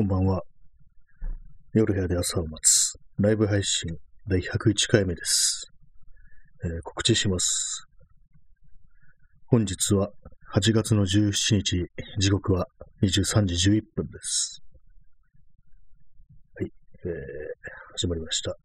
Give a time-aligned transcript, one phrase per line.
[0.00, 0.42] こんばんは。
[1.74, 2.94] 夜部屋で朝を待つ。
[3.18, 5.70] ライブ配信第101回目です。
[6.64, 7.86] えー告知します。
[9.48, 10.08] 本日は
[10.54, 11.86] 8月の17日、
[12.18, 12.66] 時刻は
[13.02, 14.62] 23時11分です。
[16.54, 16.72] はい、
[17.04, 17.12] えー
[17.98, 18.56] 始まりました。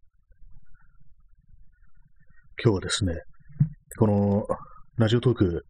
[2.63, 3.13] 今日はですね、
[3.99, 4.47] この
[4.95, 5.65] ラジオトーク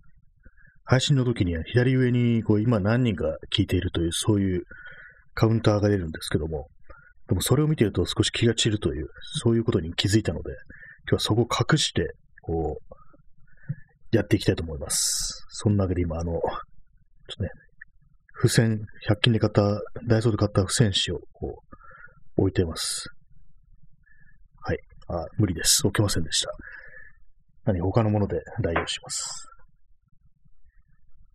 [0.84, 4.66] 配信の時には左上にこう今何人か聞いているというそういう
[5.36, 6.68] カウンターが出るんですけども、
[7.28, 9.08] でもそれを見てると少し気が散るという、
[9.42, 10.52] そういうことに気づいたので、
[11.10, 12.96] 今日はそこを隠して、こう、
[14.16, 15.46] やっていきたいと思います。
[15.50, 16.42] そんなわけで今、あの、ちょっ
[17.38, 17.50] とね、
[18.42, 18.80] 付箋、
[19.10, 21.62] 100均で買った、ダイソーで買った付箋紙をこ
[22.38, 23.08] う、置いてます。
[24.62, 24.80] はい。
[25.08, 25.86] あ、無理です。
[25.86, 26.52] 置けませんでした。
[27.66, 29.48] 何他のもので代用します。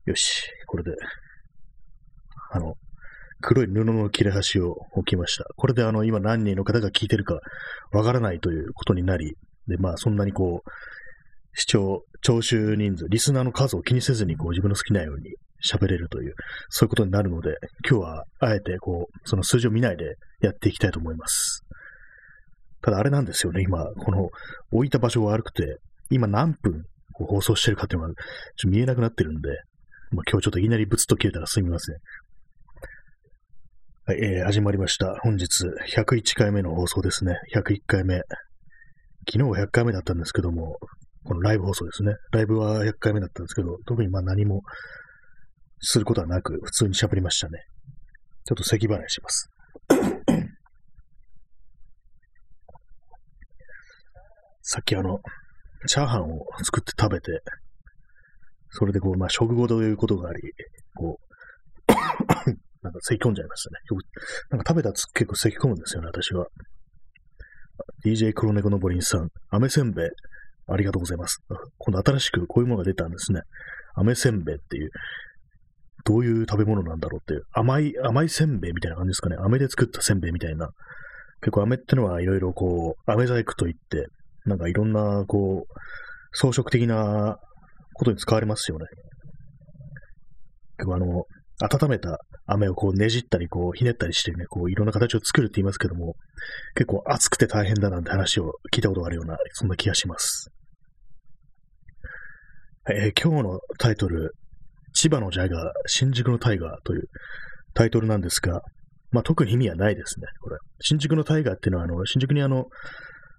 [0.07, 0.91] よし、これで、
[2.53, 2.75] あの、
[3.41, 5.45] 黒い布の切れ端を置きました。
[5.57, 7.39] これであの、今何人の方が聞いてるか
[7.93, 10.71] わからないということになり、で、まあそんなにこう、
[11.55, 16.35] 視聴、聴取人数、リスナーの数を気にせずにこう自分の好きなように喋れるという、
[16.69, 17.57] そういうことになるので、
[17.89, 21.65] 今日はあえてこう、その数字を見ないでやっていきたいと思います。
[22.83, 24.31] ただあれなんですよね、今、この
[24.71, 25.79] 置いた場所が悪くて、
[26.11, 28.25] 今何分こう放送してるかっていうのがちょっ
[28.65, 29.49] と見えなくなってるんで、
[30.13, 31.97] まあ、今日ちょっといきなりブツッと切れたらすみません。
[34.11, 35.15] はい、えー始まりました。
[35.23, 37.37] 本日101回目の放送ですね。
[37.55, 38.17] 101回目。
[38.17, 40.81] 昨日は100回目だったんですけども、
[41.23, 42.17] このライブ放送ですね。
[42.33, 44.63] ライブは100回目だったんですけど、特にまあ何も
[45.79, 47.61] することはなく、普通に喋りましたね。
[48.47, 49.49] ちょっと咳払いします。
[54.63, 55.21] さっきあの、
[55.87, 57.45] チャーハンを作って食べて、
[58.71, 60.53] それでこう、まあ食後ということがあり、
[60.97, 61.31] こう、
[62.83, 63.77] なんか咳き込んじゃいましたね。
[63.91, 66.47] よくなんか食べたら結構咳き込むんですよね、私は。
[68.05, 70.09] DJ 黒猫のぼりんさん、飴せんべい、
[70.67, 71.39] ありがとうございます。
[71.79, 73.41] 今度新しくこういうものが出たんですね。
[73.95, 74.91] 飴せんべいっていう、
[76.05, 79.37] どういう食べ物なんだろうっていう、甘い、甘いせんべいみたいな感じですかね。
[79.39, 80.71] 飴で作ったせんべいみたいな。
[81.43, 84.07] 結構飴ってのはいろいろこう、飴細工といって、
[84.47, 85.75] なんかいろんなこう、
[86.33, 87.37] 装飾的な
[87.95, 88.87] ことに使われますよね。
[90.79, 91.25] 結構あの、
[91.61, 92.19] 温めた
[92.53, 96.17] 飴をこうねじったり、こうひねったりしてね、こういろんな形を作るって言いますけども、
[96.75, 100.51] 結構熱くて大変だなんて話を聞いたことがあるような、そんな気がします。
[102.91, 104.35] えー今日のタイトル、
[104.93, 107.09] 千葉のジャガー、新宿のタイガーという
[107.75, 108.63] タイトルなんですが、
[109.13, 110.57] まあ特に意味はないですね、これ。
[110.81, 112.67] 新宿のタイガーっていうのは、あの、新宿にあの、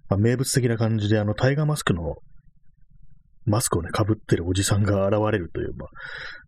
[0.08, 2.16] まあ、名物的な感じで、あの、タイガーマスクの、
[3.44, 5.88] マスクをね、被ってるおじさんが現れるという、まあ、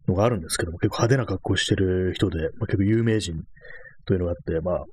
[0.07, 3.43] のがあるんですけども、結構派手な格好してる人で、まあ、結構有名人
[4.07, 4.85] というのがあって、まあ、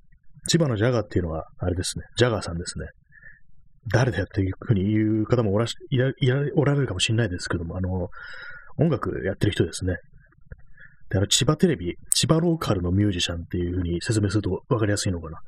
[0.47, 2.87] 千葉のジャガーっていうのは、あれですね、ジャガーさんですね。
[3.91, 8.09] 誰だよっていうふうに言う方もおらしいらいらおられるかもしれないですけども、あの、
[8.77, 9.95] 音楽やってる人ですね。
[11.09, 15.39] で、あの、千葉テレビ、千葉ローカルのミュージシャンっていうふうに説明すると分かりやすいのかな。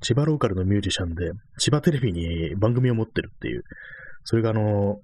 [0.00, 3.62] 千葉ローカルのミュージシャンで、千葉テレビに番組を持ってるっていう、
[4.24, 5.00] それがあの、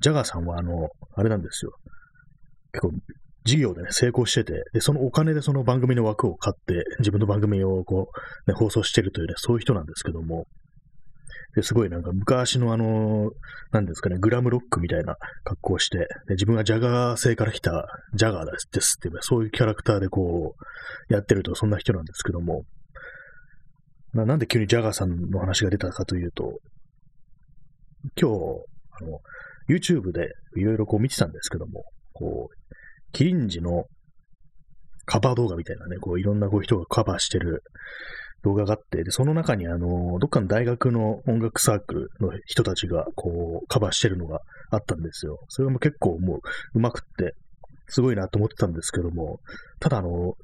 [0.00, 1.72] ジャガーさんはあの、あれなんですよ。
[2.72, 2.92] 結構、
[3.44, 8.10] 事業でね、成功してて、で、そのお金でその番組の枠を買って、自分の番組をこ
[8.46, 10.46] う、ね、放送してるというね、そういう人なんですけども、
[11.54, 13.30] ですごいなんか昔のあの、
[13.72, 20.54] なんですかね、グラムロックみたいな格好をして、で自分はジャガー星から来たジャガーですって、そういうキャラクターでこ
[21.08, 22.64] う、やってると、そんな人なんですけども、
[24.12, 26.58] ななんで急にジャガーさんの話が出たかというと、
[28.20, 28.34] 今日、
[29.00, 29.20] あの、
[29.68, 32.72] YouTube でいろいろこう見てたんですけども、こう、
[33.12, 33.84] キリンジの
[35.04, 37.62] カバー動画みたいなね、こういろんなこう人がカバーしてる
[38.42, 44.40] 動画があって、で、その中にあの、どっかの大学の音楽サークルの人たちがこうカバーしてるのが
[44.70, 45.38] あったんですよ。
[45.48, 46.40] それも結構も
[46.74, 47.34] う上手くって、
[47.86, 49.40] すごいなと思ってたんですけども、
[49.80, 50.34] ただあの、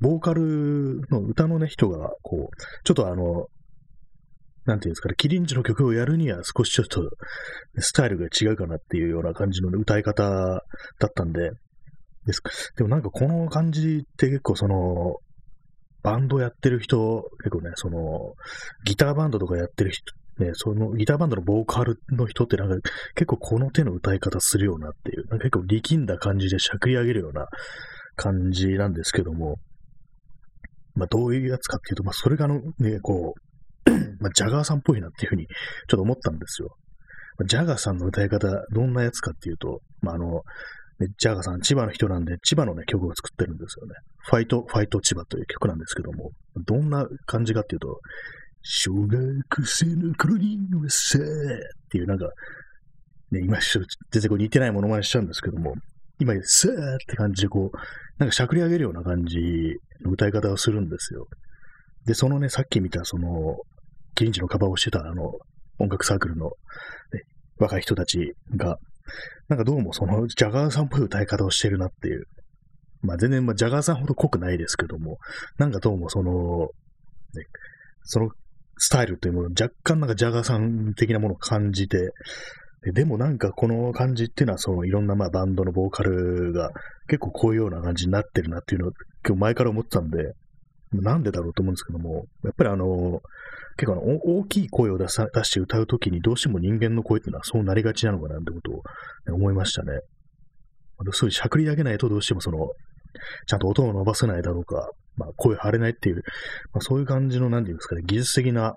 [0.00, 3.46] ボーカルの歌のね、人が、こう、ちょっとあの、
[4.64, 7.10] なんていうんですかね、キリンジの曲をやるには少しちょっと、
[7.78, 10.62] スタイルが違うかなっていうような感じの、歌い方だ
[11.08, 11.50] ったんで、
[12.24, 12.40] です。
[12.76, 15.16] でもなんかこの感じって結構その、
[16.02, 18.34] バンドやってる人、結構ね、その、
[18.84, 27.46] ギターバンドとかやってる人、ね、そのギターバンドのボーカルの人ってなんか結構この手の歌い方するようなっていう、なんか結構力んだ感じでしゃくり上げるような
[28.16, 29.56] 感じなんですけども、
[30.94, 33.51] まあどういうやつかっていうと、まあそれがあのね、こう、
[34.20, 36.76] まあジャガーさんっぽいなっていうふうにちょっと思ったんですよ。
[37.38, 40.42] まあジャガーさんの歌い方、どんなやつかっていうと、まああの、
[41.18, 43.94] ジャガーさん、千葉の人なんで、千葉のね、曲を作ってるんですよね。
[44.24, 46.30] ファイト、ファイト千葉という曲なんですけども、
[46.64, 48.00] どんな感じかっていうと、
[48.62, 51.20] 小学生の頃にはさっ
[51.90, 52.26] ていうなんか、
[53.32, 55.74] ね、今、全然こう似てないものまねしちゃうんですけども、
[56.18, 57.76] 今、さーって感じでこう、
[58.18, 59.38] なんかしゃくり上げるような感じ
[60.04, 61.26] の歌い方をするんですよ。
[62.06, 63.56] で、そのね、さっき見た、その、
[64.14, 65.32] キリンジのカバーをしてた、あの、
[65.78, 66.52] 音楽サークルの、ね、
[67.58, 68.78] 若い人たちが、
[69.48, 72.26] なんかどうもその、ジャガーさんっぽい歌い方をしてるなっていう。
[73.02, 75.18] まあ全然、まあ、ジャガーさんほど濃くないですけども、
[75.58, 76.68] なんかどうもその、
[77.34, 77.46] ね、
[78.04, 78.30] その
[78.78, 82.12] スタイルというもの、若干なんかジャガーさん的なものを感じて、
[82.94, 86.70] でもなんかこの感じっていうのは、そのいろんなまあバンドのボーカルが
[87.06, 88.92] 結構こういうような感じになってるなっていうのを
[89.26, 90.32] 今日前から思ってたんで、
[90.92, 93.20] なんでだろうと思うんですけども、やっぱりあの、
[93.76, 98.82] 結構あの大きい声を出さ出して歌うときにどうしても人間の声っていうのはそうなりがちなのかなってことを、
[99.34, 100.00] 思いましたね。
[101.12, 102.58] そういうしゃくり上げないとどうしてもその、
[103.46, 106.16] ちゃんと音を伸ばせないだろうか、まあ、声張れないっていう、
[106.72, 108.76] まあ、そういう感じの、なんていうんですかね、技術的な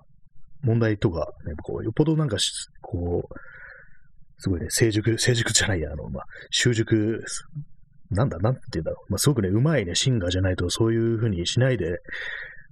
[0.61, 2.37] 問題とか、ね、こう、よっぽどなんか
[2.81, 3.33] こう、
[4.37, 7.23] すごいね、成熟、成熟じゃないや、あの、まあ、習熟、
[8.11, 9.11] なんだ、なんて言うんだろう。
[9.11, 11.99] まあ、すごくね、うまいね、シンガーじゃないと、そういう風にしないで、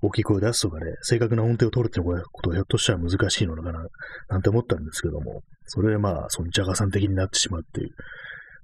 [0.05, 2.11] 大きい声出すとかね、正確な音程を取るってこ
[2.41, 3.87] とはひょっとしたら難しいのかな、
[4.27, 7.91] なんて思ったんですけども、それでまあ、そのジャガさん的になってしまうっていう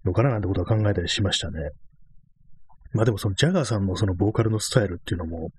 [0.03, 1.69] のかななんてことは考えたりしましたね。
[2.91, 5.49] まあでもそのジャガーさんのそのボーカルのスタイルっていうのも、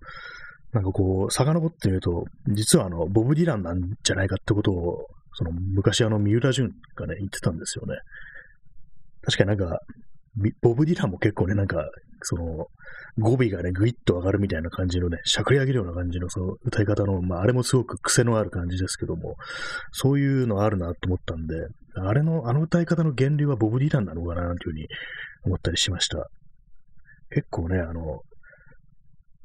[0.72, 7.96] なんかこう、遡ってみると、実はあの、ボブ・ディランなんじゃないかってことを、その昔あの、三浦淳がね、言ってたんですよね。
[9.22, 9.80] 確かになんか、
[10.62, 11.84] ボブ・ディランも結構ね、なんか、
[12.22, 12.66] その、
[13.18, 19.36] 語尾がね、ぐいっと上がるみたいな感じのね、しゃくり上げるような感じのその歌い方の、まあ、あれもすごく癖のある感じですけども、
[19.92, 21.54] そういうのあるなと思ったんで、
[21.96, 24.86] あれの、あの歌い方の源流はボブ・ディランなのかな、というふうに
[25.44, 26.28] 思ったりしました。
[27.30, 28.20] 結構ね、あの、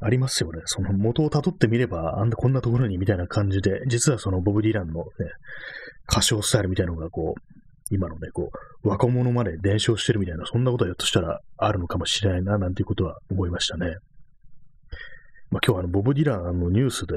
[0.01, 0.61] ありますよね。
[0.65, 5.05] その元を辿ってみれば、あんなこんなところにみたいな感じで、実はそのボブ・ディランのね、
[6.09, 8.49] 歌唱スタイルみたいなのがこう、今のね、こ
[8.83, 13.97] う、若者まで伝承してるみたいな、そんなことはひょっとしたらあるのかもしれないな、なんていうことは思いましたね。
[15.51, 17.15] まあ今日はあの、ボブ・ディランのニュースで、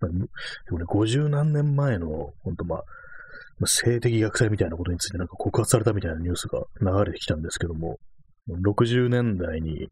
[0.00, 0.18] まあ、で
[0.72, 2.82] もね、50何年前の、本当まあ、
[3.66, 7.98] 性的虐待みたいなことについてなんか告発されたみたいなニュースが流れてきたんですけども、
[8.48, 9.88] 60年代に、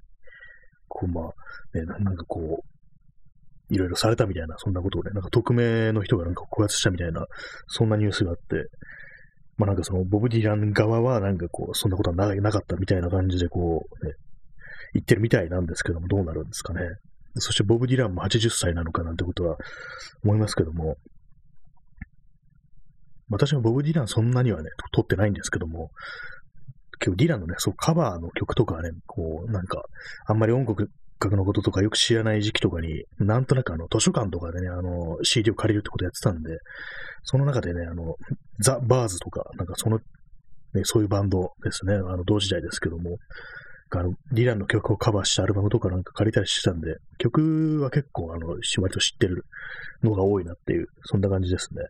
[0.89, 7.25] こう、まあ、ね、なんかこう、いろいろされたみたいな、そんなことをね、なんか匿名の人がなんか告発したみたいな、
[7.69, 8.69] そんなニュースがあって、
[9.57, 14.15] まあなんかその、ボブ・ディラン側はなんかこう、そんなことはなかったみたいな感じでこう、ね、
[14.95, 16.81] 言ってるみたいなんですけども、どうなるんですかね。
[17.35, 19.57] そしてボブ・ディランも80歳なのかなんてことは
[20.23, 20.97] 思いますけども、
[23.31, 25.91] 私もボブ・ディランそんなにはね、撮ってないんですけども、
[26.99, 29.83] 結構ディランのね、そうカバーの曲とかね、こう、なんか、
[30.27, 30.91] あんまり音楽
[31.31, 36.59] のこととかよく知らない時期とかに、なんとなくあの、図書館とかでね、あの、CD を借りるってことやってたんで、
[37.23, 38.17] その中でね、あの、
[38.61, 39.99] ザ・バーズとか、なんかその、
[40.75, 43.19] ね、そういうバンドですね、あの、同時代ですけども、
[43.95, 49.45] あの、ディランの曲をカバーしたアルバムとかなんか借りたりしてたんで、曲は結構あの、割と知ってる
[50.03, 51.83] のが多いなっていう、そんな感じですね。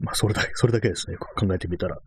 [0.00, 1.98] まあ、それだけ、それだけですね、考えてみたら。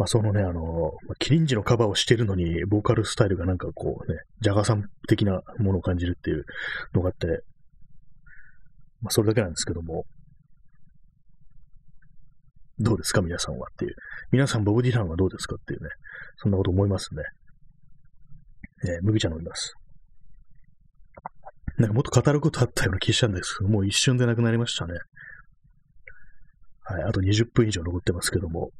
[0.00, 6.46] まあ、そのね、あの、キリンジのカバーをしてるのに、ボーカルスタイルがなんかこうね、ジャガーさん的なものを感じるっていう
[6.94, 7.26] のがあって、
[9.02, 10.06] まあ、それだけなんですけども、
[12.78, 13.94] どうですか皆さんはっていう。
[14.32, 15.90] 皆さん、ボブ・ディランはどうですかっていうね、
[16.38, 17.22] そんなこと思いますね。
[18.88, 19.74] えー、麦茶飲みます。
[21.76, 24.94] なんかもっと語ることあったような気したんですけど、もう一瞬でなくなりましたね。
[26.84, 28.70] はい、あと20分以上残ってますけども。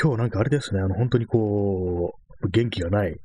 [0.00, 3.16] 今日なんかあれですね、あの、本当にこう、元気がない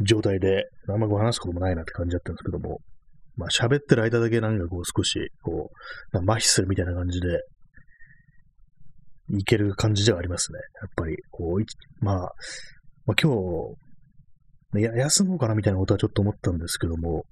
[0.00, 2.80] 状態で、あんまこう話すこともないなって感じだったんですけども、
[3.36, 5.70] まあ喋ってる間だけなんかこう少し、こ
[6.12, 7.42] う、まあ麻痺するみたいな感じで、
[9.38, 10.58] いける感じではありますね。
[10.80, 12.16] やっぱり、こう、まあ、
[13.06, 13.32] まあ今
[14.74, 17.24] 日、や休もうかなみたいなことはちょっと思ったんですけども、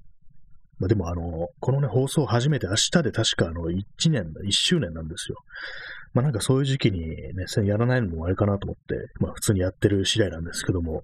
[0.78, 5.38] まあ、でもあの、このね、放送初めて明日で確かあの、1年、1周年なんですよ。
[6.14, 7.00] まあなんかそういう時期に
[7.34, 11.02] ね、やらないのもあれかなと思って、まあ普通にやってる次第なんですけども、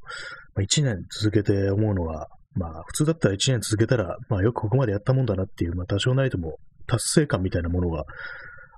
[0.55, 8.05] まあ、1年続けて思うのは、まあ普通だったら1年続けたら、まあよくここまでやったもんだなっていう、まあ多少ないとも達成感みたいなものが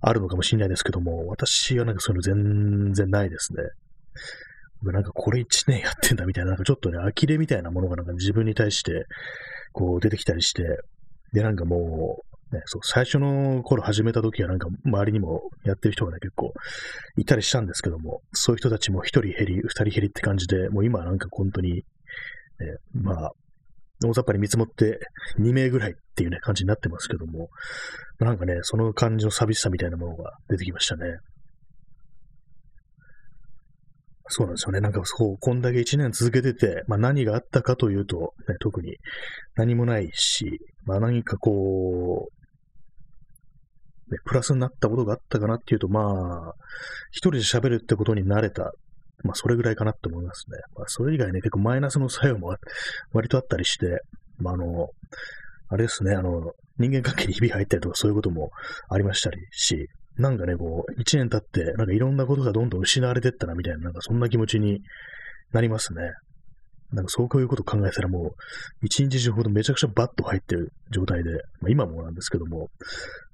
[0.00, 3.62] あるのかもしれないですけども、私はなんかそういうの全然ないですね。
[4.90, 9.06] なんかこれ1年やってんだみたいな、なんかちょっとね、呆れみたいなものがなんか自分に対して、
[9.72, 10.62] こう出てきたりして、
[11.32, 16.52] で、なんかもう、ね、そう、最初の頃始めた時はなんか周りにもやってる人がね、結構
[17.16, 21.82] いたりしたんですけども、そういう人たちも一人減り、二人減りって感じで、もう今はなんか本当に、ね、
[22.92, 23.30] まあ、
[24.04, 24.98] 大雑把に見積もって
[25.38, 27.48] 2名ぐらいっていうね、感じになってますけども、
[28.18, 31.04] なんかね、その感じの寂しさみたいなものが出てきましたね。
[34.34, 34.80] そうなんですよね。
[34.80, 38.96] なんかそう、こんだけ1年続けてて、まあ何があったかというと、ね、特に
[39.56, 46.54] 何もないし、まあ何かこう、ね、プラスになったことがあったかなっていうと、まあ、
[47.10, 48.72] 一人で喋るってことに慣れた。
[49.24, 50.58] まあ、それぐらいかなって思いますね。
[50.76, 52.56] まあ、それ以外ね、結構マイナスの作用も
[53.12, 54.00] 割とあったりして、
[54.38, 54.88] まあ、あの、
[55.68, 58.50] あれですね、あの、人間関係にひび入ったりとかそういうことも
[58.88, 64.82] ありましたりし、なんかね、こう、一年経って、なんかいろんなことがどんどん失われてったな、みたいな、なんかそんな気持ちに
[65.52, 66.02] なりますね。
[66.92, 68.32] なんかそういうことを考えたらもう、
[68.82, 72.68] 一日中ほどめちゃくちゃバッと入ってる状態で、まあ、今もなんですけども、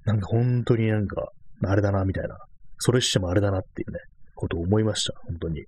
[0.05, 1.29] なんか本当になんか、
[1.65, 2.37] あれだな、みたいな、
[2.77, 3.99] それしてもあれだなっていうね、
[4.35, 5.65] ことを思いました、本当に。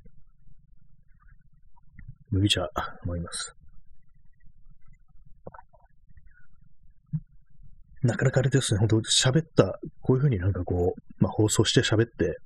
[2.29, 2.69] 麦茶、
[3.03, 3.53] 思います。
[8.03, 12.37] なかなかあれですね、本当喋った、こういうふうになんかこう、まあ放送して喋って、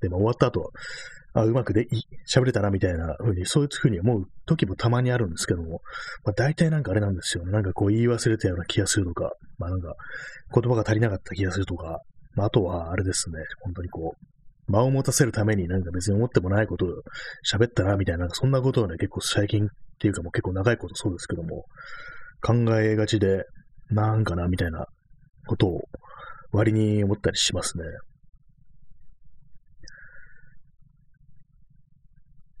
[0.00, 0.72] で、まあ終わった後、
[1.34, 1.86] あ、うまくで、
[2.32, 5.82] 喋れたなみたいな風に、そういう風に思う時もたまにあるんですけども、
[6.24, 7.44] まあ大体なんかあれなんですよ。
[7.44, 9.94] なんかこう言い忘れたような気がするとか、まあなんか
[10.54, 12.00] 言葉が足りなかった気がするとか、
[12.34, 16.88] まああとはあれですね、本当にこう、間を持たせるためになんか別に思ってもないことを
[17.48, 19.68] 喋ったなみたいな、そんなことをね、結構最近っ
[20.00, 21.66] ていうかもう結構長いことそうですけども、
[22.42, 23.44] 考えがちで、
[23.90, 24.86] なんかなみたいな
[25.46, 25.82] ことを
[26.52, 27.84] 割に思ったりしますね。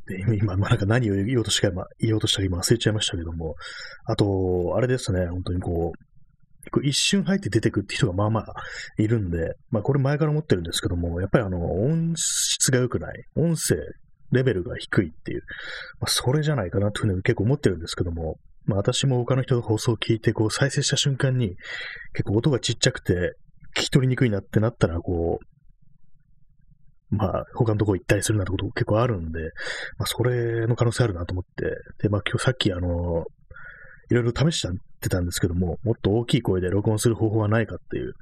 [0.06, 3.56] で、今、まあ、なんか何を言おうとしたか、まあ、言おうとしたか今忘れちゃいましたけども、
[4.04, 6.06] あと、あれですね、本当にこう、
[6.82, 8.54] 一瞬入って出てくって人がまあまあ
[8.98, 13.76] いるんで、まあこれ前から思ってるんですけども、やっぱりあの、音質が良くない、音声
[14.32, 15.42] レベルが低いっていう、
[16.00, 21.56] まあそれじゃないかなというふうに結構思ってるんですけども、まあ私も他の人の放送を聞いてこう再生した瞬間に
[22.12, 23.36] 結構音がちっちゃくて
[23.76, 25.38] 聞き取りにくいなってなったらこ
[27.12, 29.40] う、まあ、他のとこ行ったりするなんてこと結構あるんで、
[29.98, 31.64] まあ、それの可能性あるなと思って、
[32.02, 33.26] で、まあ、今日さっき、あの、
[34.10, 34.66] いろいろ試し
[35.00, 38.14] てたんですけども、もっと大きい声で録音する方法はないかっていう、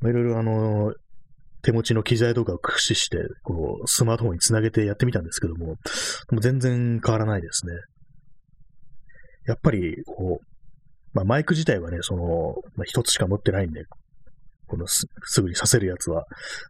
[0.00, 0.92] まあ、いろいろあの、
[1.62, 5.76] 手持ちの機材とかを駆使して、こう、スマートフォンにつなげてやってみたんですけども、
[6.30, 7.72] も全然変わらないですね。
[9.46, 10.46] やっぱり、こう、
[11.12, 13.84] まあ、マイク自体はね、その、まあ、一つしか持ってないんで、
[14.68, 16.24] このすすぐにさせるやつは。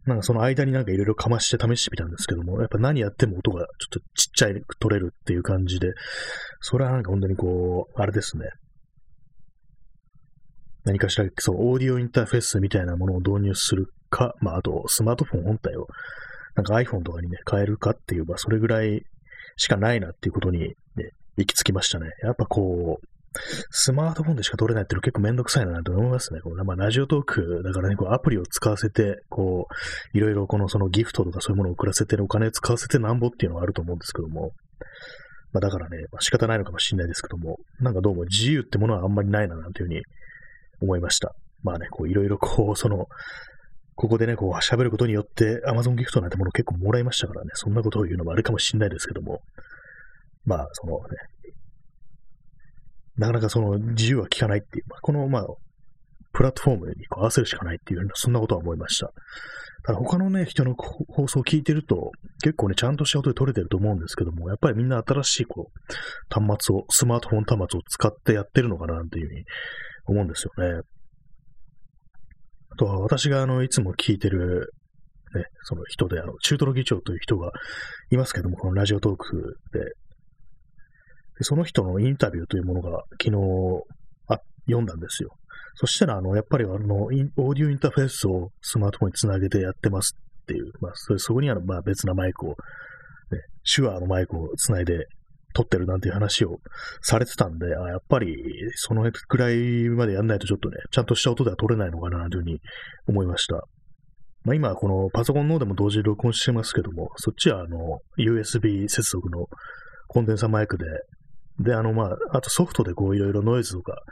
[0.04, 4.06] なんかその間になんかいろいろかまして試してみたんですけども、やっぱ何やっても音がちょっとちっ
[4.36, 5.92] ちゃい取れるっていう感じで、
[6.60, 8.44] それはなんか本当にこう、あれですね。
[10.84, 15.88] 何かしら、そう、オーディオインターフェースみたいなものを導入するか、まあ、あと、スマートフォン本体を、
[16.54, 19.02] なんか iPhone とかにね、変えるかっていう、まあ、それぐらい
[19.56, 20.74] しかないなっていうことに、
[21.36, 22.10] 行き着きましたね。
[22.22, 23.06] やっぱこう、
[23.70, 26.40] スマートフォンでしか撮れないっていうの結構めんどくさいなと思いますね。
[26.40, 29.66] こうまあ、ラジオトークだからね、こうアプリを使わせて、こ
[30.14, 34.52] う、いろいろこのそのギフトとかそういうものを送らせて、お金を使わせてなんぼっていうのはあると思うんですけども、
[35.52, 40.02] まあ、だからね、まあ、仕方ないのかもしれないですけども、なんかどうも自由ってものはあんまりないななんていうふうに
[40.80, 41.34] 思いました。
[41.62, 43.06] まあね、こういろいろこう、その、
[43.94, 49.40] ここでね、こう喋ることによって Amazon ギフトなんてもの結構もらいましたからね、そんなことを言うのもあるかもしれないですけども、
[50.46, 51.02] まあ、そのね、
[53.16, 55.46] なかなかその自由は効かないっていう、この、まあ、
[56.32, 59.10] プラットフォームにこう合わせるしかないっていう、そんなことは思いました。
[59.84, 62.10] ただ他のね、人の放送を聞いてると、
[62.42, 65.80] 結構ね、ちゃんとした音で撮れてると思うんですけども、やっぱりみんな新しいこう、
[66.28, 69.44] 端末を、スマートフォン端末を使ってやってるのかなっていうふうに
[70.06, 70.82] 思うんですよね。
[72.70, 74.74] あとは私があの、いつも聞いてる、
[75.34, 77.52] ね、その人で、あの、中トロ議長という人が
[78.10, 79.80] いますけども、このラジオトーク、で
[81.40, 83.36] その人のインタビューというものが昨日
[84.28, 85.30] あ読んだんですよ。
[85.74, 87.14] そしたら、あの、やっぱりあの、オー
[87.54, 92.54] ディオインターフェースをスマートフォンにつなげてやってますっていう、まあ、それそこにはまあ別なマイクを、ね、
[93.62, 95.06] 手話のマイクをつないで
[95.52, 96.60] 撮ってるなんていう話を
[97.02, 98.36] されてたんで、あやっぱり
[98.74, 102.60] そのくらいまでやんないとちょっとね、ちゃんとした音では撮れないのかなというふうに
[103.06, 103.62] 思いました。
[104.44, 109.46] まあ、今、このパソコンの方でも同時に録音してますけども、そっちはあの、USB 接続の
[110.08, 110.84] コンデンサマイクで
[111.60, 114.02] で、あの、まあ、あとソフトでこういろいろノイズとか、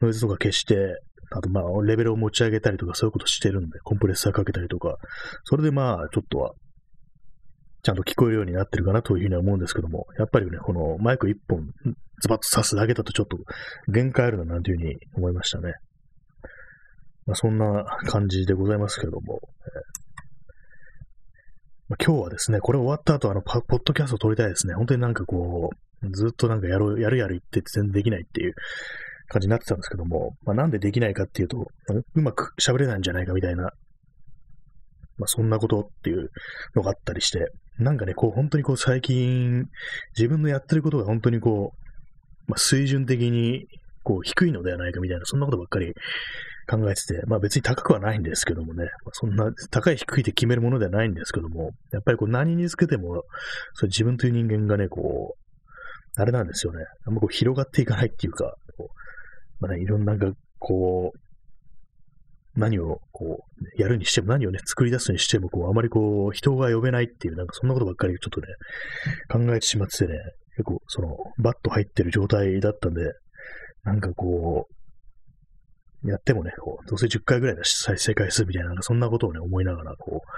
[0.00, 1.00] ノイズとか消して、
[1.30, 4.96] あとまあ、レベルを持ち上げたりとかそういうことしてるんで、コンプレッサーかけたりとか、
[5.44, 6.52] それでまあ、ちょっとは、
[7.82, 11.66] ちゃんと聞こえるようになってるかなというふうには思うんですけども、やっぱりね、このマイク一本
[12.20, 13.38] ズバッと刺すだけだとちょっと
[13.88, 15.74] 限界あるななんていうふうに思いましたね。
[17.26, 19.40] まあ、そんな感じでございますけども、
[21.88, 24.74] まあ、今日はですね、これ終わった後、あの、ポッドキャストを撮りたいですね。
[24.74, 25.76] 本当になんかこう、
[26.12, 28.54] ずっとなんかやろう、やるやる言って全然できないっていう
[29.28, 31.66] 感じになってたんですけども、まあ、なんでできないかっていうと、
[32.14, 33.64] うまく喋れないんじゃないかみたいな、
[35.16, 36.30] まあ、そんなことっていう
[36.74, 39.66] のがあったりして、なんかね、こう、本当にこう、最近、
[40.16, 43.66] 自分のやってることが本当にこう、まあ、水準的に、
[44.02, 45.94] こう、低いのではないかみたいな、そんなことばっかり
[46.66, 53.22] 考えてて、まあ別に高くはないんですけどもね、まあ、そんな高い低いで決めるものではないんですけども、やっぱりこう何につけても、
[53.74, 55.43] それ自分という人間がね、こう、
[56.16, 56.84] あれなんですよね。
[57.06, 58.94] あんまこう広がっていかないっていうか、こう
[59.60, 60.14] まあね、いろんな、
[60.58, 61.18] こう、
[62.58, 63.44] 何をこ
[63.78, 68.46] う、やるにしても、何をね、作り出すにしても、こう、あまりこう、人が呼べないっていう、なんかそんなことばっかりちょっとね、
[69.28, 70.18] 考えてしまっててね、
[70.56, 73.12] 結構、その、バッと入ってる状態だったんで、
[73.82, 74.68] なんかこ
[76.02, 80.28] う、やってもね、こう、どうせ10回ぐらいで再生回数みたいな、なんかそんなことをね、思いながら、こう、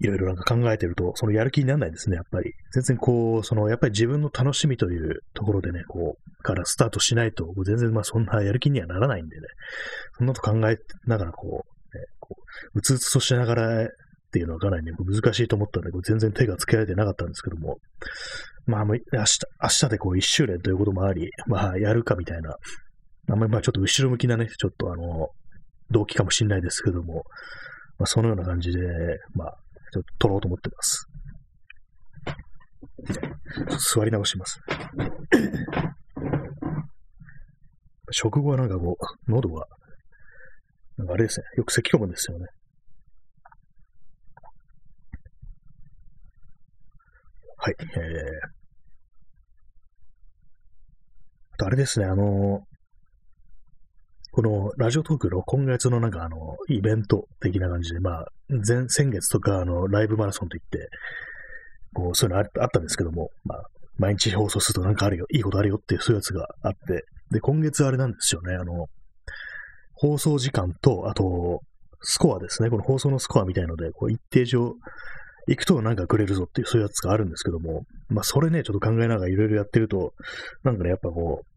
[0.00, 2.52] いろいろなんか考えてると、そのやる気にならないですね、やっぱり。
[2.72, 9.46] 全然こう、その、やっぱり自分の楽しみというところでね、こう、からスタートしないと、全然まあそんなやる気にはならないんでね、
[10.18, 12.36] そんなと考えながらこう、ね、こ
[12.74, 13.88] う、うつうつとしながらっ
[14.32, 17.78] ていうのはかなりね、難しいと思ったんで、全然手がつけられてなかったんですけども、
[18.66, 22.56] まあ、明日、明日でこう一周年ということもあり、まあ、やるかみたいな、
[23.30, 25.28] あんまりまあちょっと後ろ向きなね、ちょっとあの、
[25.90, 27.24] 動機かもしれないですけども、
[27.98, 28.80] まあ、そのような感じで、
[29.34, 29.56] まあ、
[29.94, 31.06] ちょっと撮ろうと思ってます。
[33.94, 34.60] 座り直します。
[38.10, 39.68] 食後はなんかこう、喉が、
[40.96, 42.48] なんかあれですね、よく咳込むんですよね。
[47.56, 47.86] はい、えー、
[51.52, 52.66] あとあれですね、あの、
[54.34, 60.88] このラジオトークの今月のなんかあの、イベント的な感じで、まあ、前、先月とかあの、ライブマラソンといって、
[61.94, 63.62] こう、そういうのあったんですけども、まあ、
[63.96, 68.88] 毎日放送するとなんかあるよ、いいことあるよっていうそういうやつがあって、で、今月あれなんですよね、あの、
[69.92, 71.60] 放送時間と、あと、
[72.02, 74.74] スコアですね、この放送のスコアみたいので、こう一定上、
[75.46, 80.12] 行くとなんかくれるぞっていうそういうやつがあるんですけども、まあそれね、ちょっと考えながらいろいろやってると、
[80.64, 81.53] なんかね、やっぱこう、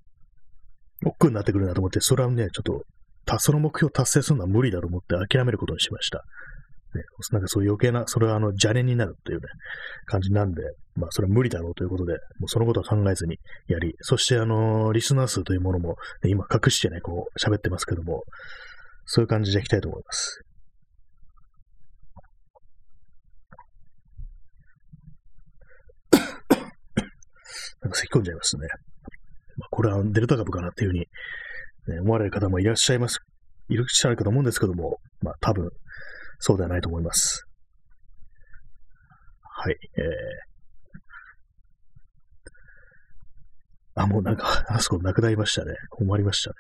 [1.05, 2.83] 億劫になってくるなと思って、それはね、ちょっと、
[3.25, 6.23] たその目標達成するのは無理だと思って諦めることにしました。
[6.95, 9.47] ね、なんかそう余計な、それはあの、邪念になるっていうね、
[10.05, 10.61] 感じなんで、
[10.95, 18.23] まあ、それは無理だろうということで、もうそのことは考えずにやり、そしてあの、リスナー数というものも、ね、今隠してね、こう、喋ってますけども、
[19.05, 20.41] そういう感じでいきたいと思います。
[27.81, 28.67] なんか咳込んじゃいますね。
[29.57, 30.99] まあ、これはデルタ株かなっていうふうに、
[31.87, 33.19] ね、思われる方もいらっしゃいます、
[33.69, 35.69] いらっしゃるかと思うんですけども、まあ多分、
[36.39, 37.45] そうではないと思います。
[39.41, 39.77] はい。
[39.97, 45.73] えー、あ、もうなんか、あそこなくなりましたね。
[45.89, 46.55] 困りましたね。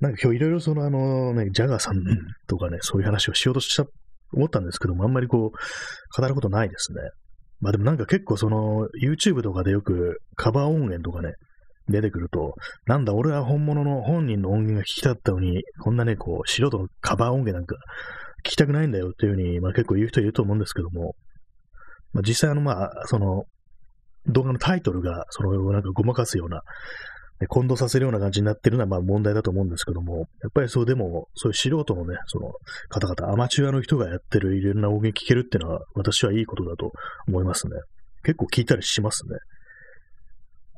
[0.00, 2.02] なんか今日いろいろそのあのね、ジャガーさん
[2.46, 3.86] とかね、そういう話をしようとした、
[4.32, 7.00] 思ったんですけども、あんまりこう、語ることないですね。
[7.60, 11.34] まあでもなんか結構その、YouTube とかでよくカバー音源とかね、
[11.88, 12.54] 出てくると、
[12.86, 17.76] なんだ、俺は本物の本人の音源が聞きたかったのに、こんなね、こう、素人のカバー音源なんか
[18.44, 21.14] 聞きたくないんだよっていうふうに、まあ結構言う人いると思うんですけども、
[22.12, 23.44] まあ実際あの、まあ、その、
[24.26, 26.62] 動画のタイトルが、その、なんかごまかすような、
[27.46, 32.52] 混同させるような感じになってるのは、まあ問題だと思うんですけども、やっぱりそうでも、そういう素人のね、その
[32.88, 36.90] 方々、アマチュアの人がやってるいろんな音源聞けるっていうのは、私はいいことだと
[37.28, 37.74] 思いますね。
[38.24, 39.38] 結構聞いたりしますね。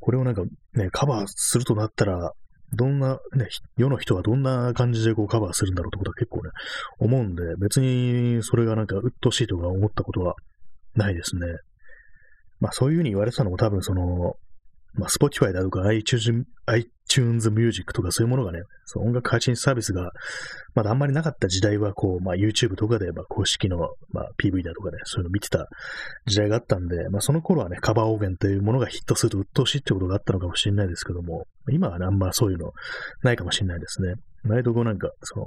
[0.00, 0.42] これをなんか
[0.74, 2.32] ね、カバーするとなったら、
[2.72, 6.50] どんな、ね、世の人はどんな感じでこうカバーするんだろうってことは結構ね、
[6.98, 10.34] 思うんで、別にそれがなんか鬱陶しいとか思ったことは
[10.94, 11.46] ないですね。
[12.60, 14.36] まあそういうふうに言われてたのも多分その、
[14.94, 20.10] まあ、Spotify だとか iTunes, iTunes Music とかそういうものがね、その音楽配信サービスが
[20.74, 23.78] まだあんまりなかった時代は、こう、まあ、YouTube とかで、まあ、公式の、
[24.10, 25.66] まあ、PV だとかね、そういうの見てた
[26.26, 32.72] 時代があったんで、まあ、その頃はね、カバー音源というものがヒットすると鬱陶しいってことがあったのかもしれないですけども、今はね、あんまそういうの
[33.22, 34.14] ないかもしれないですね。
[34.42, 35.46] 毎度こなんか、その、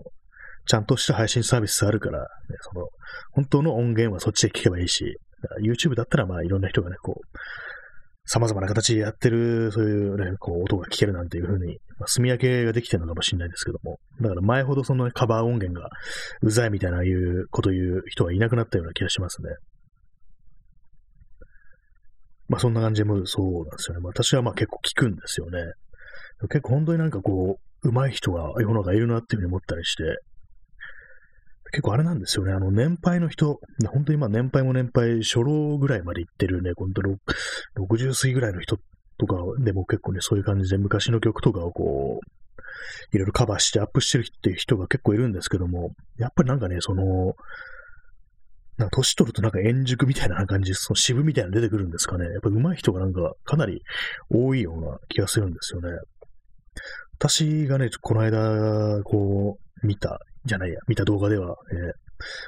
[0.65, 2.25] ちゃんとした配信サービスあるから、ね、
[2.61, 2.87] その、
[3.31, 5.17] 本当の音源はそっちで聞けばいいし、
[5.61, 7.37] YouTube だったらまあいろんな人がね、こう、
[8.25, 15.89] 様々な形でやってる、そういうね、こう、音が聞けるなんていう風に、まあ、住み分けができてるのかもしれないですけども、だから前ほどその、ね、カバー音源が
[16.41, 19.49] うざいみたいないうこと言う人はいなくなったような気がしますね。
[22.47, 24.01] まあそんな感じでもそうなんですよね。
[24.01, 25.59] まあ私はまあ結構聞くんですよね。
[26.49, 30.03] 結構本当になんかこう、上手い人が世の中いるなっていうふうに思ったりして、
[31.73, 32.53] 結構あれなんですよね。
[32.53, 33.59] あの、年配の人、
[33.91, 37.01] 本当にまあ年配も年配、初老ぐらいまで行ってるね、本当
[37.81, 38.77] 60過ぎぐらいの人
[39.17, 47.33] とかでも結構ね、そういう感じで昔の曲とかをこう、いろいろカバーしてアップしてるっていう人が結構いるんですけども、やっぱりなんかね、その、
[48.77, 52.25] なんか年取るとなんか円熟みたいな感じ、その渋みたいなの出てくるんですかね。
[52.25, 53.81] やっぱ上手い人がなんかかなり
[54.29, 55.89] 多いような気がするんですよね。
[57.17, 61.91] 私がね、この間、こう、見た、じゃないや、見た動画では、えー、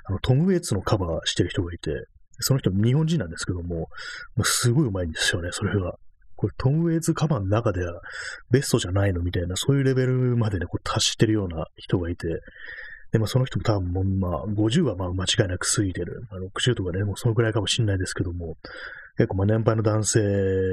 [0.05, 1.91] あの、トム・ウェイツのカバーしてる人がいて、
[2.39, 3.87] その人日本人なんですけども、
[4.43, 5.93] すごい上手いんですよね、それが。
[6.35, 8.01] これトム・ウェイズカバーの中では
[8.51, 12.27] ベストじゃないのみたいな、そういうレベルまでね、こう達してるような人がいて、
[13.11, 16.27] で、まあその人も多分もう、まあ50はまあ間違いなく過ぎてる。
[16.29, 18.57] まあ、60とかね、もうそのくらいかもしれないですけども、
[19.17, 20.19] 結構まあ年配の男性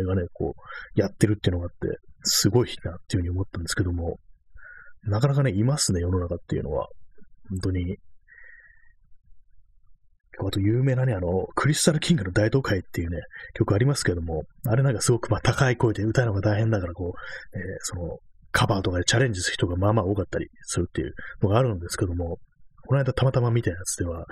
[0.04, 4.18] がね、こう、やってるっていうのがあって、すごいなっていうふうに思ったんですけども、
[5.04, 6.88] なかなかね、いますね、世の中っていうのは。
[7.50, 7.96] 本当に、
[10.40, 13.18] あと有名なね、あの、クリスタルキングの大都会っていうね、
[13.54, 18.18] 曲ありますけども、あれなんかすごくまあ高い声で歌うのが大変だからこう、えー、その、
[18.50, 22.38] カバーとかでチャレンジする人がまあまあ多かったりするっていうのがあるんですけども、
[22.86, 24.26] この間たまたま見たやつでは、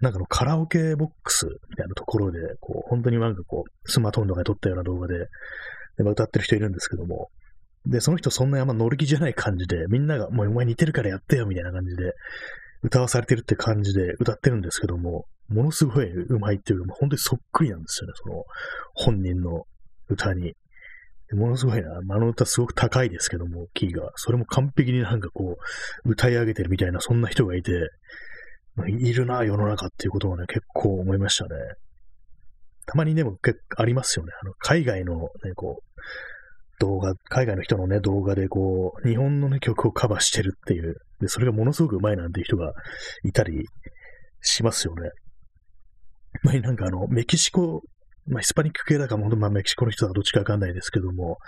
[0.00, 5.14] なんかのカラオケボックスみたいなところで、こう、本当になんかこう、スマートフォンとかで撮ったような動画で、
[5.98, 7.28] で歌ってる人いるんですけども、
[7.86, 12.12] で、その人そんなにあんま乗り気じゃない感じで、みんなが、もうお前似てるからやってよみたいな感じで、
[12.82, 18.44] 歌わされてるって感じで歌ってるんですけども、ものすごい上手いっていうか、もう本当にそっくりなんですよね、その
[18.94, 19.66] 本人の
[20.08, 20.54] 歌に。
[21.32, 24.10] ものすごいな、あの歌すごく高いですけども、キーが。
[24.16, 25.56] それも完璧になんかこ
[26.04, 27.72] う、歌い上げてるみたいな、そんな人がいて、
[28.88, 31.50] いるな、世の中っていうことをね、結構思いましたね。
[32.86, 34.32] たまにでも結構ありますよね。
[34.42, 35.14] あの海外の
[35.44, 36.00] ね、こう、
[36.82, 42.72] 動画、海外の人のね、動画でこう、日本のね、曲をカバーしてるっていう、で、それがものすごく上手いなんていう人が
[43.22, 43.66] いたり
[44.40, 45.10] しますよね。
[46.42, 47.82] まあ、なんかあの、メキシコ、
[48.26, 51.38] まあ、ヒスパニック系だから、本当まあ、メキシコの人はどっちかわかんないですけども、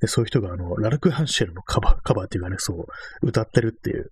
[0.00, 2.86] でそういう人があの、ラルク・ハンシェルのカバー、カバーっていうかね、そう、
[3.26, 4.06] 歌ってるっていう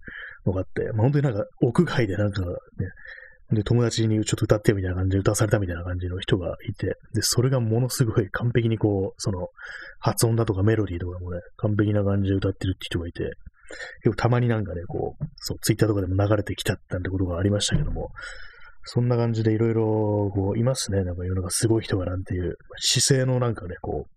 [0.45, 2.49] のがあって、まあ、本当になんか、屋外でなんかね、
[3.53, 9.49] で、友達にちょっと歌ってみたいな感じで歌わされたみたいな感じの人がいて、で、それがものすごい完璧にこう、その、
[9.99, 13.33] 発音だとかメロディーとかもね、完璧な感じで歌ってるって人がいて、
[14.03, 18.11] 結構たまになんかね、こう、そう、ツイッターとかでも流れてきたなんてことがありましたけども、
[18.85, 21.05] そんな感じでいろいろ、こう、いますね。
[21.05, 24.11] なんか世の中すごい人がなんていう、姿勢のなんかね、こう、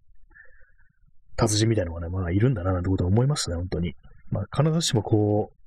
[1.37, 3.93] 達人みたいなのがね、まあいるんだななんてことは思いますね、本当に。
[4.29, 5.57] まあ必ずしもこう、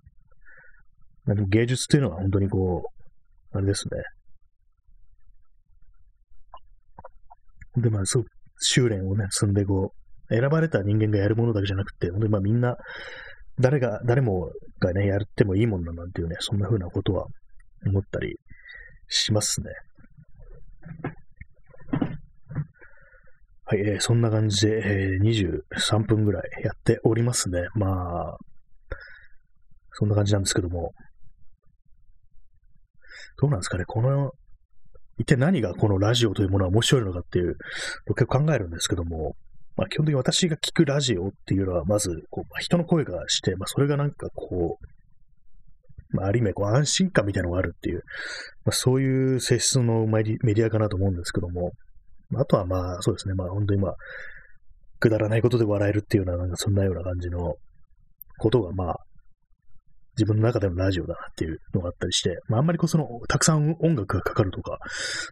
[1.49, 3.00] 芸術っていうのは本当にこう、
[3.53, 4.03] あれですね。
[7.83, 8.25] で、まあ、そう、
[8.61, 9.93] 修練をね、積んでこ
[10.29, 12.77] う、選ばれた人間がやるものだけじゃなくて、本当にまあみんな、
[13.59, 17.27] 誰が、誰もがね、やってもいいもんだなんていうね、そんな風なことは
[17.87, 18.37] 思ったり
[19.09, 19.71] しますね。
[23.65, 27.61] はい、えー、そんな感じで、えー、23分ぐらいやっておりますね。
[27.75, 28.37] まあ、
[29.93, 30.93] そんな感じなんですけども、
[33.41, 34.33] どうなんですかね、この、
[35.19, 37.57] 一体何がこのラジオというものは面白いのかっていう、
[38.09, 39.37] 結構考えるんですけども、
[39.77, 48.03] まあ、基本的に私が聞くラジオっていうのは、まず、こう、まあ、人の声がして、まあ、それがなんかこう、まあ、ある意味、こう、安心感みたいなのがあるっていう、
[48.65, 51.73] まあ、そういう性質のメディアかなと思うんですけども、
[52.37, 53.97] あとはまあ、そうですね、まあ、本当にまあ、
[54.99, 57.55] くだらないことで笑えるっていうような、なんかそんなような感じの
[58.39, 58.97] ことが、まあ、
[60.17, 64.79] 自分の中でのラジオだなっていうのがあったりして、まあ、あんまりこうその、たくさん音楽がかかるとか、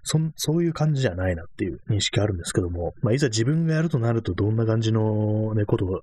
[0.03, 6.01] そそういう感じじゃないなっていう認識あるんですけども、まあ、いざ自分がやるとなるとどんな感じのね、ことを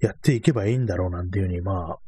[0.00, 1.98] やっていけばいいんだろうなんていうふうに、まあ、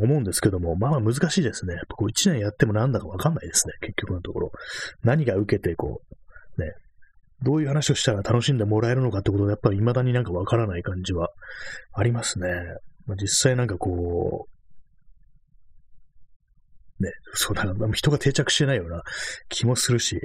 [0.00, 1.74] 思うんですけども、まあまあ難しいですね。
[1.74, 4.52] やっぱこう一年やってもなんだかわかんないですね、結局のところ。
[5.02, 6.00] 何が受けて、こ
[6.56, 6.72] う、ね、
[7.42, 11.28] どういう話をしたら楽しんでもらえるのかってことがやっぱり未だになんかわからない感じは
[11.92, 12.48] ありますね。
[13.06, 14.51] まあ、実際なんかこう、
[17.02, 19.02] ね、そうだな、人が定着してないような。
[19.48, 20.18] 気もするし、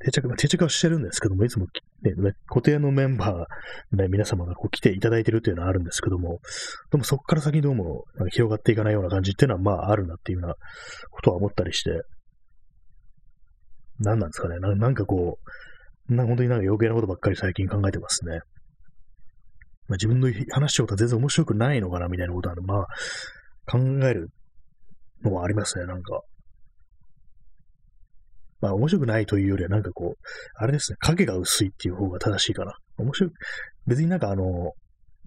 [0.00, 1.66] 定着、定着はしてるんですけども、いつも、
[2.02, 6.38] ね、固定のメンバー、ね、皆様がこう来ていただいてるっていうのはあるんですけども、
[6.90, 10.54] でもそこから先どうも広がっていかないような感じっていうのはまああるなっていうような
[11.10, 11.90] ことは思ったりして、
[13.98, 14.58] 何なんですかね。
[14.58, 15.38] ななんかこ
[16.08, 18.40] う、な本当になんか余計なことばっかり最近考えてますね。
[19.88, 22.86] まあ、自分の話したことは全然面白くないのかなみたいなことは、まあ、
[23.66, 24.30] 考える
[25.22, 26.20] のはありますね、なんか。
[28.60, 30.20] まあ面白くないというよりはなんかこう、
[30.56, 32.74] あれですね、影が薄いっていう方が正しいかな。
[32.98, 33.30] 面白い、
[33.86, 34.72] 別になんかあの、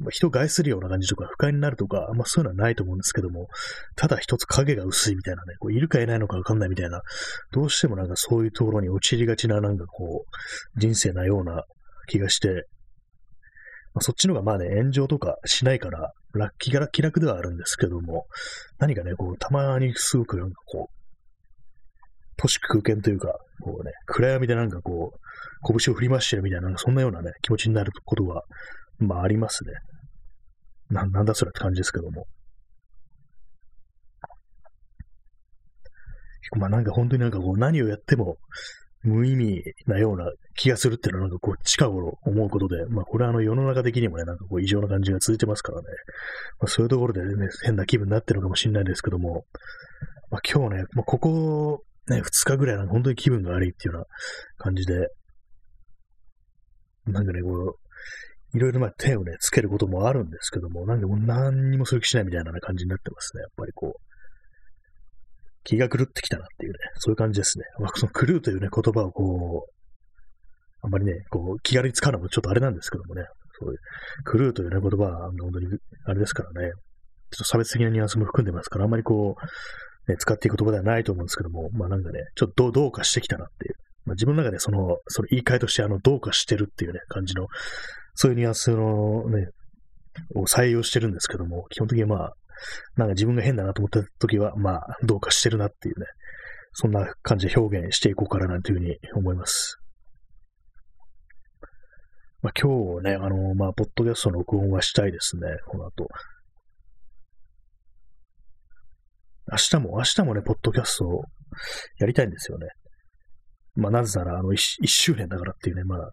[0.10, 3.47] 人害するような感じとか、不快になるとか、あんまそういうのはないと思うんですけども、
[3.95, 7.01] ただ一つ影が薄いみたいなね、こういるかいないのかわかんないみたいな、
[7.51, 11.63] どうしてもなんかそういうところに陥りがちななんかこう、人生なような
[12.08, 12.67] 気がして、
[13.93, 18.25] まあ、そっちの方がまあね、炎上とかしないから、ラッキーが気楽ではあるんですけども、
[18.79, 21.03] 何かね、こう、たまにすごくなんかこう、
[22.38, 28.43] 都市空間というか、こうね、暗闇でなんかこう、拳を振り回してるみたいな、そんなようなね、気持ちになることは、
[28.97, 29.73] まあありますね。
[30.89, 32.25] な、なんだそれって感じですけども。
[36.58, 38.38] まあなんか本当になんかこう何をやっても
[39.04, 45.88] 無意味なような気がするっていうのはなんかこう近頃思うことで、まあこれはあの世の中的にもね、なんかこう異常な感じが続いてますからね。
[46.60, 49.46] まあそういうところでね、変な気分になってるのかもしれないですけども、
[50.32, 54.08] まあ今日ね、まあここね、二日ぐらいなんか本当に気分が悪いっていうような
[54.58, 55.08] 感じで、
[57.06, 63.42] なんかね、こう、いろいろまあ手をね、つけることもあるんですけども、なんかもう何にもする気しないみたいな感じになってますね。
[63.42, 64.12] やっぱりこう、
[65.63, 67.65] 気が狂ってきたなっていうね、そういう感じですね。
[67.80, 69.73] まあ、その狂うというね、言葉をこう、
[70.82, 73.23] あんまりね、こう、気軽に使うのもちょっとあれなんですけどもね、
[73.60, 73.80] そういう、
[74.39, 75.67] 狂うというね、言葉は本当に
[76.06, 76.71] あれですからね、
[77.32, 83.76] ちょっと差別的なニュアンスも含んでますから、あんまりこう、ね、使っていく言葉ではないと思うんですけども、まあなんかね、ちょっとどうどうかしてきたなっていう。
[84.06, 87.47] まあ自分の中でその、その言い換えとしてあの、どうかしてるっていうね、感じの
[88.15, 89.47] そういうニュアンスのね、
[90.36, 92.34] を採用してるんですけども、基本的にまあ、
[92.96, 96.06] なんか自分が変だなと思った時は、まあ、どうかしてるなっていうね、
[96.74, 99.80] そんな感じで表現していこうかななんていうふうに思います。
[102.42, 106.08] まあ、今日ね、あの、まあ、ポッドキャストの録音はしたいですね、この後。
[109.50, 111.24] 明日も、明日もね、ポッドキャストを
[112.00, 112.68] やりたいんですよね。
[113.76, 116.12] まあ、なぜなら、あの、一周年だからっていうね、まあ、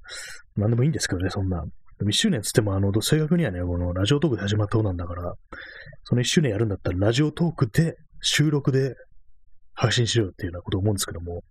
[0.56, 1.64] なんでもいいんですけどね、そんな。
[2.08, 5.34] 1周年つっても、あの、正確にはね、このラジオトークで始まった方なんだから、
[6.04, 8.94] その1周年やるんだったら、ラジオトークで、収録で
[9.74, 11.42] 配信しようっていうようなことを思うんですけども、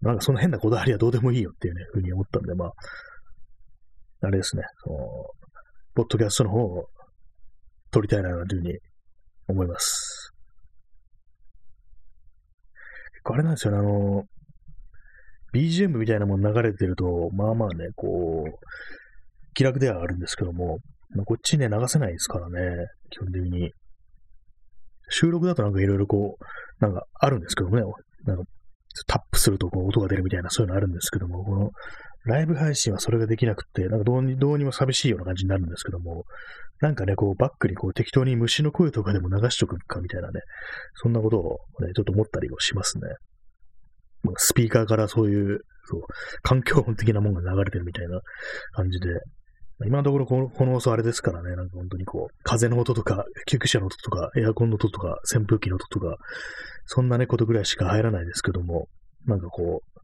[0.00, 2.72] なんかその変なこだわりはどうでもいいよっていうね、ふうに思ったんで、まあ、
[4.22, 4.98] あれですね、その、
[5.94, 6.86] ポッドキャストの方を
[7.90, 8.78] 撮りたいなというふうに
[9.48, 10.32] 思います。
[13.12, 14.24] 結構あれなんですよね、あの、
[15.54, 19.01] BGM みたいなもの流れてると、まあまあね、こう、
[19.54, 20.78] 気楽ではあるんですけども、
[21.14, 23.72] まあ、こっちね、流せないですからね、基本的に。
[25.10, 27.82] 収録だとなんかいろいろこう、なんかあるんですけどもね、
[28.24, 28.44] なんか
[29.06, 31.70] タップするとこう音が出るみたいなそういうのあるんですけども、この
[32.24, 36.24] ライブ配信はそれができなくて、なんかどうにどうにも寂しいような感じになるんですけども、
[36.80, 40.40] なんかね、こうバックにこう適当に虫の声とかでも流しとくかみたいなね、
[40.94, 43.04] そんなことをね、ちょっと思ったりもしますね。
[44.36, 46.02] スピーカーからそういう、そう、
[46.42, 48.20] 環境音的なものが流れてるみたいな
[48.72, 49.08] 感じで、
[49.86, 56.16] 今のところこのこの放送あれですからね、なんか本当にこう、風の音とか、救急車の音とか、エアコンの音とか、扇風機の音とか、
[56.86, 58.88] そんなね、ことぐらいしか入らないですけども、
[59.26, 60.00] なんかこう、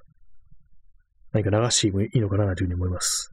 [1.32, 3.32] 何か流してもいいのかなというふうに思います。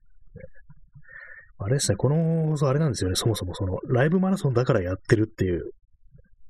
[1.57, 5.71] あれですね、この放送あれなんですよね、そもそもその、ライブマラソンだからやってるっていう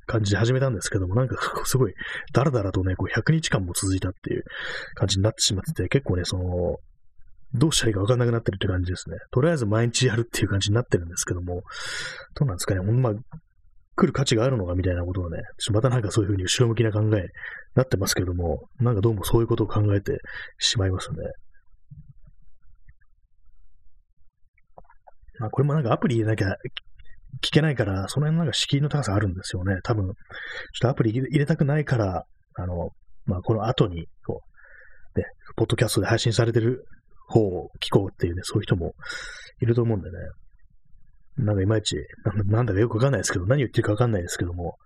[0.07, 1.93] 感じで始めたんですけども、なんかすごい、
[2.33, 4.43] だらだらとね、こう100日間も続いたっていう
[4.95, 6.77] 感じになってしまってて、結構ね、その、
[7.57, 9.17] どうしたらいいかわかんなくなってるって感じですね。
[9.31, 11.63] とりあえず毎日やるっていう感じになってるんですけども、
[12.35, 13.13] どうなんですかね、ほんま、
[13.95, 15.37] 来る価値があるのかみたいなことをね、
[15.71, 17.11] またなんかそういうふうに後ろ向きな考えに
[17.75, 20.17] なってますけども、なんかどうもそういうことを考えて
[20.59, 21.17] しまいますね。
[25.39, 26.55] まあ、これもなんかアプリ入れなきゃ
[27.41, 29.77] 聞けないから、その辺なんか敷居の高さあるんですよね。
[29.83, 30.15] 多分、ちょっ
[30.81, 32.89] とアプリ入れたくないから、あの、
[33.25, 34.41] まあ、この後に、こ
[35.15, 36.85] う、ね、ポッドキャストで配信されてる
[37.27, 38.93] 方を聞こうっていうね、そういう人も
[39.61, 40.17] いると思うんでね。
[41.37, 41.97] なんかいまいち、
[42.45, 44.77] なんだかよくわかんないですけど、何言ってるかわかんないですけども、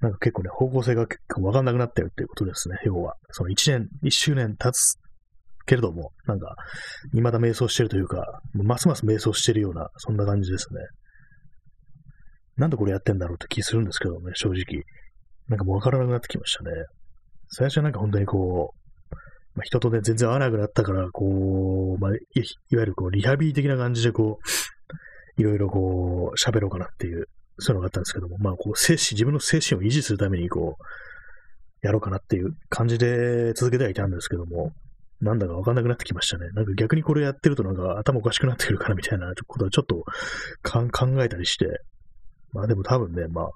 [0.00, 3.14] なんか結構ね、方向性が結構わかんなくなってるっていうことですね、要は。
[3.30, 4.98] その1年、1周年経つ
[5.64, 6.54] けれども、なんか、
[7.12, 10.80] 未だ瞑想してるというか、ますます瞑想してるような、そんな感じですね。
[12.56, 14.82] なんでこれやってんだろうって気するんですけどね、正直。
[15.48, 16.70] なんかもうわからなくなってきましたね。
[17.48, 18.85] 最初はなんか本当にこう、
[19.56, 22.20] まあ、人とね、全然会わなくなったから、こう、まあ、いわ
[22.70, 24.38] ゆるこう、リハビリ的な感じでこ
[25.38, 34.72] う、いろいろこう、喋ろうかなっていう、そういうのがあったんですけども、まあ、こう、精神、自分の精神を維持するために、こう、やろうかなっていう感じで続けてはいたんですけども、
[35.20, 36.50] なんだかわかんなくなってきましたね。
[36.50, 40.04] なんか逆にこれやってるとなんか頭おかしくなってくるからみたいなことはちょっと
[40.62, 41.66] 考えたりして、
[42.52, 43.50] まあでも多分ね、まあ、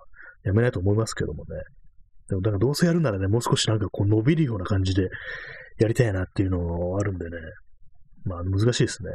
[0.44, 1.60] やめないと思いますけどもね。
[2.28, 5.10] でも、だからどうせやるならね、もう少しなんかこう伸びるような感じで
[5.80, 7.36] やりたいなっていうのもあるんでね。
[8.24, 9.10] まあ難しいですね。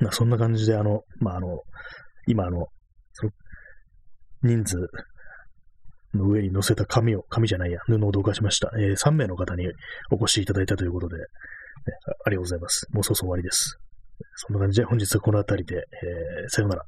[0.00, 1.60] まあ、そんな感じで、あの、まあ、あの、
[2.26, 2.68] 今、あの、
[3.12, 3.32] その
[4.42, 4.76] 人数
[6.14, 8.70] の上に乗せた紙を、紙じゃないや、布をどかしました。
[8.78, 9.66] えー、3名の方に
[10.10, 11.24] お越しいただいたということで、ね、
[12.24, 12.86] ありがとうございます。
[12.92, 13.78] もうそろそろ終わりです。
[14.36, 16.84] そんな感じで本日はこの辺りで、えー、さようなら。